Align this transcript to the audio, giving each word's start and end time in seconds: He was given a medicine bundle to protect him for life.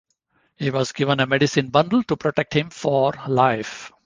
He 0.55 0.71
was 0.71 0.93
given 0.93 1.19
a 1.19 1.27
medicine 1.27 1.69
bundle 1.69 2.01
to 2.05 2.17
protect 2.17 2.55
him 2.55 2.71
for 2.71 3.13
life. 3.27 3.91